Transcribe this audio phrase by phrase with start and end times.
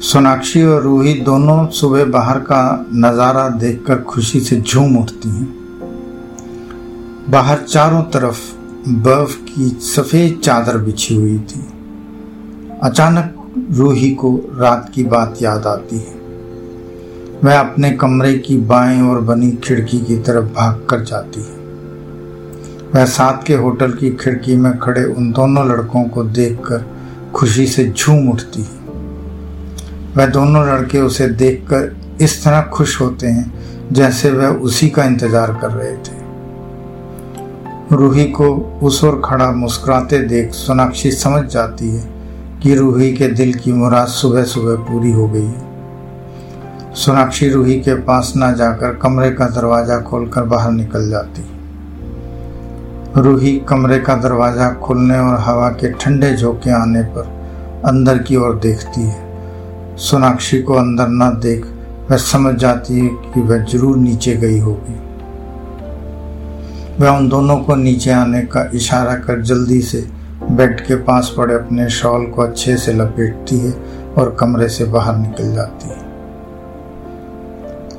[0.00, 5.48] सोनाक्षी और रूही दोनों सुबह बाहर का नज़ारा देखकर खुशी से झूम उठती हैं।
[7.30, 8.38] बाहर चारों तरफ़
[8.88, 11.60] बर्फ़ की सफ़ेद चादर बिछी हुई थी।
[12.82, 13.34] अचानक
[13.70, 16.14] रूही को रात की बात याद आती है।
[17.44, 21.58] वह अपने कमरे की बाएँ ओर बनी खिड़की की तरफ़ भाग कर जाती है।
[22.94, 26.90] वह साथ के होटल की खिड़की में खड़े उन दोनों लड़कों को देखकर
[27.34, 28.79] खुशी से झूम उठती है।
[30.16, 33.52] वह दोनों लड़के उसे देखकर इस तरह खुश होते हैं,
[33.92, 36.18] जैसे वह उसी का इंतज़ार कर रहे थे।
[37.92, 38.48] रूही को
[38.82, 42.02] उस ओर खड़ा मुस्कुराते देख सोनाक्षी समझ जाती है
[42.62, 45.68] कि रूही के दिल की मुराद सुबह सुबह पूरी हो गई है।
[46.94, 51.42] सोनाक्षी रूही के पास न जाकर कमरे का दरवाज़ा खोलकर बाहर निकल जाती।
[53.16, 58.58] रूही कमरे का दरवाज़ा खुलने और हवा के ठंडे झोंके आने पर अंदर की ओर
[58.58, 59.29] देखती है।
[60.00, 61.64] सोनाक्षी को अंदर न देख
[62.10, 64.94] वह समझ जाती है कि वह ज़रूर नीचे गई होगी।
[67.00, 70.00] वह उन दोनों को नीचे आने का इशारा कर जल्दी से
[70.42, 73.72] बेड के पास पड़े अपने शॉल को अच्छे से लपेटती है
[74.18, 76.08] और कमरे से बाहर निकल जाती है।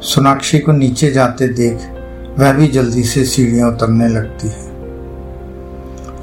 [0.01, 1.77] सोनाक्षी को नीचे जाते देख
[2.39, 4.69] वह भी जल्दी से सीढ़ियाँ उतरने लगती है।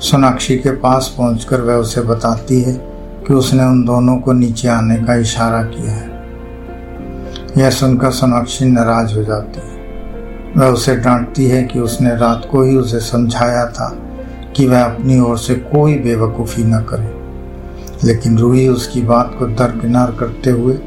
[0.01, 2.75] सोनाक्षी के पास पहुंचकर वह उसे बताती है
[3.29, 6.09] कि उसने उन दोनों को नीचे आने का इशारा किया है।
[7.59, 9.79] यह सुनकर सोनाक्षी नाराज़ हो जाती है।
[10.57, 13.99] वह उसे डांटती है कि उसने रात को ही उसे समझाया था
[14.57, 17.19] कि वह अपनी ओर से कोई बेवकूफ़ी न करे।
[18.05, 20.79] लेकिन रूही उसकी बात को दरकिनार करते हुए,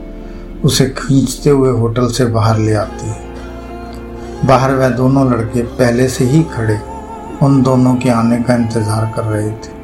[0.64, 3.20] उसे खींचते हुए होटल से बाहर ले आती है।
[4.46, 6.80] बाहर वह दोनों लड़के पहले से ही खड़े
[7.44, 9.81] उन दोनों के आने का इंतज़ार कर रहे थे।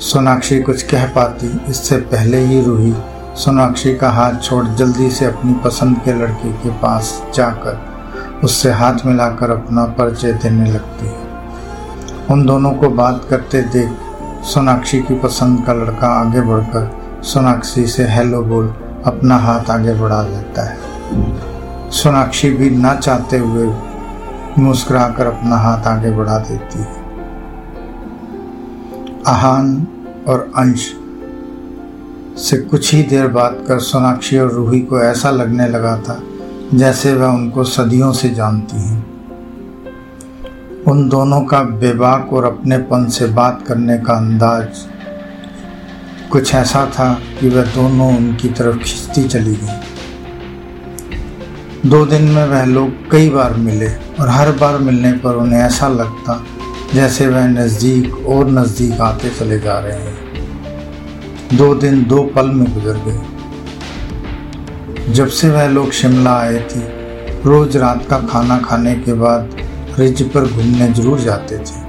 [0.00, 2.92] सोनाक्षी कुछ कह पाती, इससे पहले ही रूही
[3.36, 9.04] सोनाक्षी का हाथ छोड़ जल्दी से अपनी पसंद के लड़के के पास जाकर उससे हाथ
[9.06, 15.64] मिलाकर अपना परिचय देने लगती है। उन दोनों को बात करते देख सोनाक्षी की पसंद
[15.66, 18.68] का लड़का आगे बढ़कर सोनाक्षी से हेलो बोल
[19.06, 23.66] अपना हाथ आगे बढ़ा लेता है। सोनाक्षी भी ना चाहते हुए
[24.58, 27.07] मुस्कुराकर अपना हाथ आगे बढ़ा देती है।
[29.28, 29.86] आहान
[30.28, 30.92] और अंश
[32.40, 36.22] से कुछ ही देर बाद कर सोनाक्षी और रूही को ऐसा लगने लगा था
[36.74, 38.98] जैसे वह उनको सदियों से जानती हैं।
[40.84, 44.68] उन दोनों का बेबाक और अपनेपन से बात करने का अंदाज
[46.32, 49.78] कुछ ऐसा था कि वह दोनों उनकी तरफ़ खिंचती चली गई।
[51.90, 53.88] दो दिन में वह लोग कई बार मिले
[54.20, 56.44] और हर बार मिलने पर उन्हें ऐसा लगता
[56.94, 62.72] जैसे वह नज़दीक और नज़दीक आते चले जा रहे हैं। दो दिन दो पल में
[62.74, 63.20] गुजर गए।
[65.12, 66.80] जब से वह लोग शिमला आए थे,
[67.44, 69.56] रोज रात का खाना खाने के बाद
[69.98, 71.86] रिज पर घूमने ज़रूर जाते थे।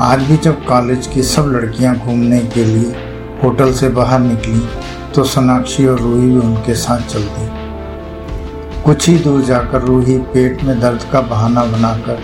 [0.00, 2.90] आज भी जब कॉलेज की सब लड़कियाँ घूमने के लिए
[3.44, 4.60] होटल से बाहर निकली
[5.14, 7.46] तो सोनाक्षी और रूही भी उनके साथ चल दी
[8.84, 12.16] कुछ ही दूर जाकर रूही पेट में दर्द का बहाना बनाकर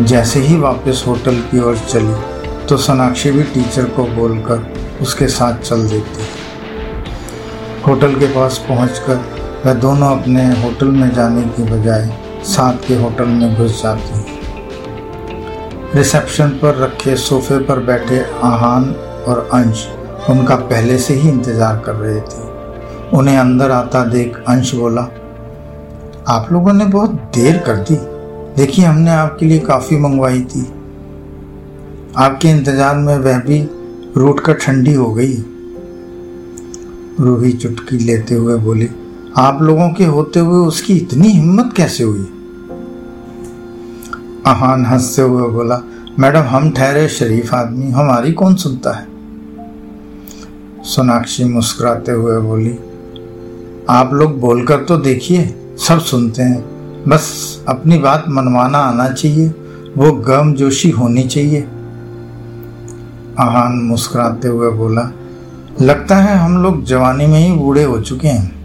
[0.00, 5.58] जैसे ही वापस होटल की ओर चली तो सोनाक्षी भी टीचर को बोलकर उसके साथ
[5.58, 6.26] चल देती।
[7.86, 9.16] होटल के पास पहुंचकर
[9.64, 12.10] वह दोनों अपने होटल में जाने की बजाय
[12.46, 14.24] साथ के होटल में घुस जाती।
[15.94, 18.84] रिसेप्शन पर रखे सोफे पर बैठे आहान
[19.28, 19.86] और अंश
[20.30, 22.46] उनका पहले से ही इंतज़ार कर रहे थे।
[23.16, 25.02] उन्हें अंदर आता देख अंश बोला,
[26.28, 27.96] आप लोगों ने बहुत देर कर दी।
[28.58, 30.60] देखिए, हमने आपके लिए काफ़ी मंगवाई थी।
[32.16, 33.58] आपके इंतज़ार में वह भी
[34.16, 35.34] रूट कर ठंडी हो गई।
[37.20, 38.88] रूही चुटकी लेते हुए बोली,
[39.36, 42.26] आप लोगों के होते हुए उसकी इतनी हिम्मत कैसे हुई?
[44.46, 45.82] आहान हँसते हुए बोला,
[46.18, 49.06] मैडम, हम ठहरे शरीफ आदमी, हमारी कौन सुनता है?
[50.84, 52.74] सोनाक्षी मुस्कुराते हुए बोली,
[53.90, 56.77] आप लोग बोलकर तो देखिए, सब सुनते हैं।
[57.08, 59.48] बस अपनी बात मनवाना आना चाहिए।
[59.96, 61.60] वो गम जोशी होनी चाहिए।
[63.38, 65.12] आहान मुस्कुराते हुए बोला,
[65.80, 68.58] लगता है हम लोग जवानी में ही बूढ़े हो चुके हैं।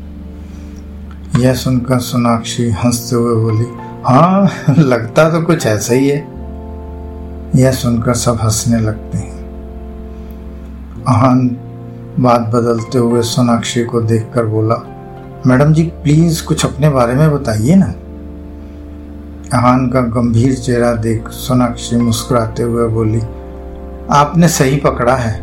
[1.40, 3.66] यह सुनकर सोनाक्षी हँसते हुए बोली
[4.06, 6.18] हाँ लगता तो कुछ ऐसा ही है।
[7.56, 9.44] यह सुनकर सब हंसने लगते हैं।
[11.08, 11.58] आहान
[12.20, 14.76] बात बदलते हुए सोनाक्षी को देखकर बोला,
[15.48, 17.94] मैडम जी, प्लीज़ कुछ अपने बारे में बताइए ना।
[19.54, 23.20] कहान का गंभीर चेहरा देख सोनाक्षी मुस्कुराते हुए बोली,
[24.12, 25.34] आपने सही पकड़ा है।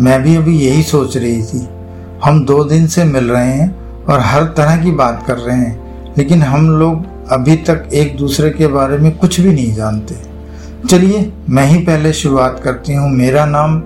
[0.00, 1.60] मैं भी अभी यही सोच रही थी।
[2.24, 6.14] हम दो दिन से मिल रहे हैं और हर तरह की बात कर रहे हैं,
[6.18, 10.14] लेकिन हम लोग अभी तक एक दूसरे के बारे में कुछ भी नहीं जानते।
[10.88, 13.80] चलिए, मैं ही पहले शुरुआत करती हूँ। मेरा नाम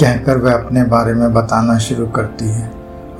[0.00, 2.70] कहकर वह अपने बारे में बताना शुरू करती है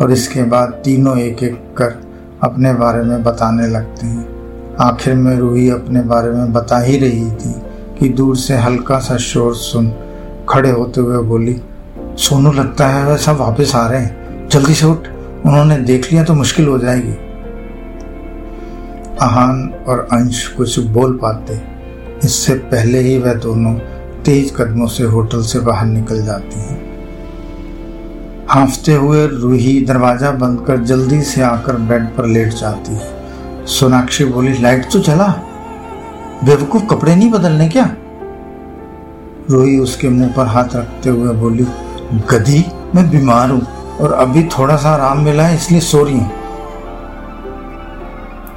[0.01, 2.07] और इसके बाद तीनों एक एक कर
[2.43, 7.31] अपने बारे में बताने लगते हैं। आखिर में रूही अपने बारे में बता ही रही
[7.31, 7.55] थी
[7.99, 9.93] कि दूर से हल्का सा शोर सुन
[10.49, 11.61] खड़े होते हुए बोली,
[12.17, 15.09] सोनू, लगता है वह सब वापस आ रहे हैं। जल्दी से उठ,
[15.47, 17.17] उन्होंने देख लिया तो मुश्किल हो जाएगी।
[19.23, 21.61] आहान और अंश कुछ बोल पाते।
[22.25, 23.75] इससे पहले ही वह दोनों
[24.25, 26.88] तेज कदमों से होटल से बाहर निकल जाती हैं।
[28.51, 34.25] हाफते हुए रूही दरवाज़ा बंद कर जल्दी से आकर बेड पर लेट जाती है। सोनाक्षी
[34.25, 35.27] बोली, लाइट तो चला।
[36.45, 37.85] बेवकूफ़ कपड़े नहीं बदलने क्या?
[39.51, 41.67] रूही उसके मुँह पर हाथ रखते हुए बोली,
[42.31, 42.65] गधी,
[42.95, 43.61] मैं बीमार हूँ
[44.01, 46.31] और अभी थोड़ा सा आराम मिला है, इसलिए सो रही हूँ।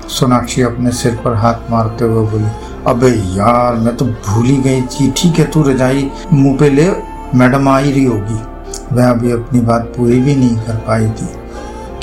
[0.10, 2.50] सोनाक्षी अपने सिर पर हाथ मारते हुए बोली,
[2.88, 6.90] अबे यार, मैं तो भूल ही गई। थी ठीक है तू रजाई मुँह पे ले?
[7.36, 8.40] मैडम आ ही रही होगी।
[8.92, 11.28] वह अभी अपनी बात पूरी भी नहीं कर पाई थी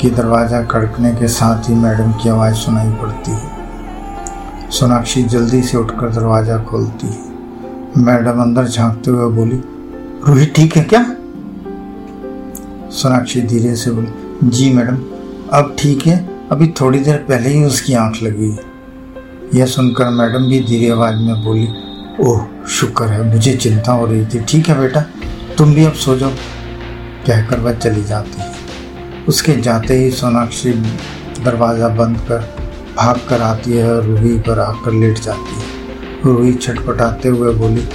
[0.01, 5.77] कि दरवाज़ा खड़कने के साथ ही मैडम की आवाज़ सुनाई पड़ती है। सोनाक्षी जल्दी से
[5.77, 9.61] उठकर दरवाज़ा खोलती है। मैडम अंदर झांकते हुए बोली,
[10.27, 11.03] रूही, ठीक है क्या?
[12.91, 14.97] सोनाक्षी धीरे से बोली, जी मैडम,
[15.53, 16.17] अब ठीक है।
[16.51, 18.57] अभी थोड़ी देर पहले ही उसकी आँख लगी
[19.55, 21.67] यह सुनकर मैडम भी धीरे आवाज़ में बोली,
[22.19, 25.03] ओह, शुक्र है, मुझे चिंता हो रही थी। ठीक है बेटा,
[25.57, 26.31] तुम भी अब सो जाओ।
[27.27, 28.51] कहकर वह चली जाती है।
[29.27, 30.71] उसके जाते ही सोनाक्षी
[31.43, 32.39] दरवाज़ा बंद कर
[32.97, 37.87] भाग कर आती है और रूही पर आकर लेट जाती है। रूही छटपटाते हुए बोली,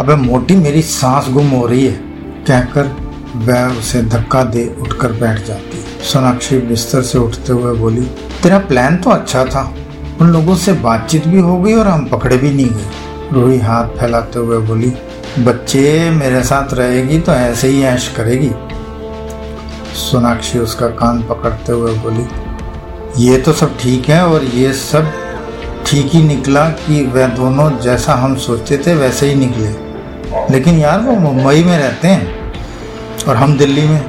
[0.00, 1.94] अबे मोटी, मेरी सांस गुम हो रही है।
[2.46, 2.94] कहकर
[3.36, 8.02] वह उसे धक्का दे उठकर बैठ जाती है। सोनाक्षी बिस्तर से उठते हुए बोली,
[8.42, 9.72] तेरा प्लान तो अच्छा था।
[10.20, 13.88] उन लोगों से बातचीत भी हो गई और हम पकड़े भी नहीं गए। रूही हाथ
[13.98, 14.92] फैलाते हुए बोली
[15.38, 18.50] बच्चे मेरे साथ रहेगी तो ऐसे ही ऐश करेगी।
[19.96, 22.24] सोनाक्षी उसका कान पकड़ते हुए बोली,
[23.18, 25.10] ये तो सब ठीक है और ये सब
[25.86, 29.68] ठीक ही निकला कि वह दोनों जैसा हम सोचते थे वैसे ही निकले।
[30.50, 32.52] लेकिन यार वो मुंबई में रहते हैं
[33.28, 34.00] और हम दिल्ली में।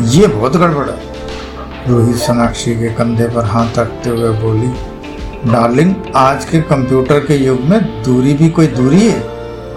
[0.00, 0.98] ये बहुत गड़बड़ है।
[1.88, 4.72] रोहित सोनाक्षी के कंधे पर हाथ रखते हुए बोली,
[5.52, 9.20] डार्लिंग, आज के कंप्यूटर के युग में दूरी भी कोई दूरी है?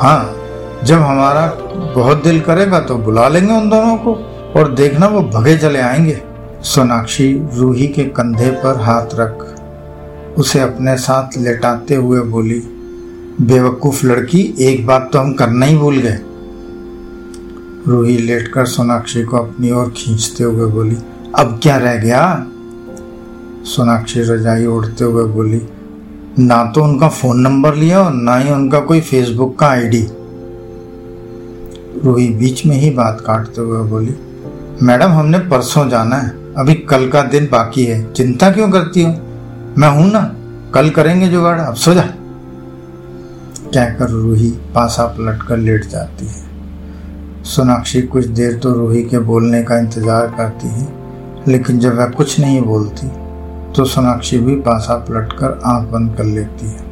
[0.01, 0.33] हाँ
[0.83, 1.45] जब हमारा
[1.95, 4.13] बहुत दिल करेगा तो बुला लेंगे उन दोनों को
[4.55, 6.21] और देखना वो भगे चले आएँगे।
[6.63, 9.43] सोनाक्षी रूही के कंधे पर हाथ रख,
[10.37, 12.59] उसे अपने साथ लेटाते हुए बोली,
[13.41, 16.19] बेवकूफ़ लड़की, एक बात तो हम करना ही भूल गए।
[17.87, 20.97] रूही लेटकर सोनाक्षी को अपनी ओर खींचते हुए बोली,
[21.35, 22.45] अब क्या रह गया?
[23.65, 25.61] सोनाक्षी रजाई उड़ते हुए बोली,
[26.39, 30.07] ना तो उनका फ़ोन नंबर लिया और ना ही उनका कोई फेसबुक का आईडी।
[32.03, 34.15] रूही बीच में ही बात काटते हुए बोली,
[34.83, 39.09] मैडम, हमने परसों जाना है। अभी कल का दिन बाकी है। चिंता क्यों करती हो?
[39.77, 40.21] मैं हूँ ना।
[40.73, 42.01] कल करेंगे जुगाड़। अब सो जा।
[43.67, 46.45] कहकर रूही पासा पलट कर लेट जाती है।
[47.45, 50.87] सोनाक्षी कुछ देर तो रूही के बोलने का इंतज़ार करती है,
[51.47, 53.07] लेकिन जब वह कुछ नहीं बोलती
[53.75, 56.85] तो सोनाक्षी भी पासा पलट कर आँख बंद कर लेती है।